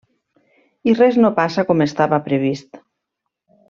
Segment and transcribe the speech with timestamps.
[0.91, 2.85] I res no passa com estava previst.